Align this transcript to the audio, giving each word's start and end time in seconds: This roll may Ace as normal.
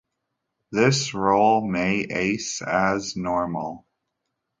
This 0.71 1.13
roll 1.13 1.61
may 1.69 1.99
Ace 2.09 2.63
as 2.63 3.15
normal. 3.15 3.85